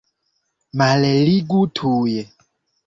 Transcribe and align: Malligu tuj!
Malligu 0.81 1.63
tuj! 1.81 2.19